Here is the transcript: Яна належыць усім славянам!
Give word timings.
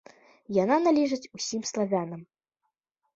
Яна 0.63 0.77
належыць 0.85 1.29
усім 1.39 1.61
славянам! 1.73 2.21